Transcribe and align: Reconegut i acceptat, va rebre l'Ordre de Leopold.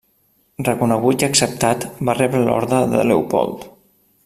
Reconegut 0.67 1.25
i 1.25 1.27
acceptat, 1.27 1.85
va 2.09 2.17
rebre 2.21 2.41
l'Ordre 2.47 2.81
de 2.95 3.05
Leopold. 3.13 3.71